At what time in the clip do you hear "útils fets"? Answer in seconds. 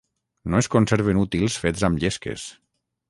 1.25-1.85